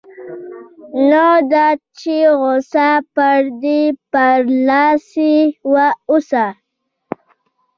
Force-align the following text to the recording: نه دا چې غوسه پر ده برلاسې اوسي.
نه 1.09 1.27
دا 1.51 1.67
چې 1.97 2.15
غوسه 2.39 2.89
پر 3.15 3.41
ده 3.61 3.79
برلاسې 4.11 5.33
اوسي. 6.09 6.45